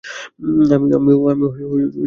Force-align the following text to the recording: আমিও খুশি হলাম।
আমিও 0.95 1.17
খুশি 1.43 1.63
হলাম। 1.63 1.91